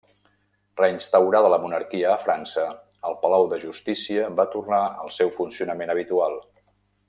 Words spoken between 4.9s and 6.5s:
al seu funcionament habitual.